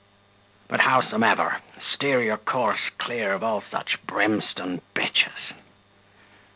[0.67, 1.61] But howsomever,
[1.93, 5.53] steer your course clear of all such brimstone b s.